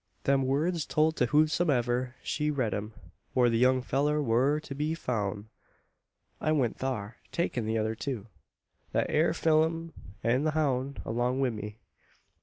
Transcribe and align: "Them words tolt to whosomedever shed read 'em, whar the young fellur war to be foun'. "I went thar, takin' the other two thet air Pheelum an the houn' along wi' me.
"Them 0.23 0.47
words 0.47 0.83
tolt 0.87 1.15
to 1.17 1.27
whosomedever 1.27 2.15
shed 2.23 2.57
read 2.57 2.73
'em, 2.73 2.95
whar 3.35 3.49
the 3.49 3.59
young 3.59 3.83
fellur 3.83 4.19
war 4.19 4.59
to 4.61 4.73
be 4.73 4.95
foun'. 4.95 5.49
"I 6.39 6.51
went 6.53 6.77
thar, 6.79 7.17
takin' 7.31 7.67
the 7.67 7.77
other 7.77 7.93
two 7.93 8.25
thet 8.93 9.05
air 9.09 9.31
Pheelum 9.31 9.93
an 10.23 10.43
the 10.45 10.51
houn' 10.53 10.97
along 11.05 11.39
wi' 11.39 11.51
me. 11.51 11.77